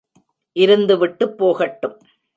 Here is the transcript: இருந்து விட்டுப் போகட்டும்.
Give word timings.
இருந்து 0.55 0.97
விட்டுப் 0.97 1.37
போகட்டும். 1.37 1.97